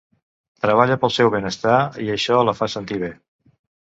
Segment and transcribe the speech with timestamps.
[0.63, 1.75] Treballa pel seu benestar
[2.07, 3.13] i això la fa sentir bé.